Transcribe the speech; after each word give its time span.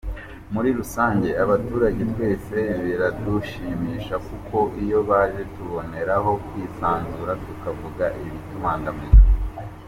Muri 0.53 0.69
rusange, 0.79 1.29
abaturage 1.43 2.01
twese 2.11 2.57
biradushimisha 2.83 4.15
kuko 4.27 4.57
iyo 4.83 4.99
baje 5.09 5.41
tuboneraho 5.53 6.31
kwisanzura 6.45 7.33
tukavuga 7.45 8.05
ibitubangamiye. 8.21 9.17